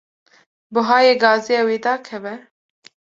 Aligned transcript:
Buhayê 0.73 1.13
gazê 1.23 1.55
ew 1.61 1.69
ê 1.75 1.77
dakeve? 1.83 2.35